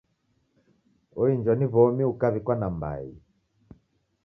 [1.21, 3.09] Oinjwa ni w'omi ukaw'ikwa nambai.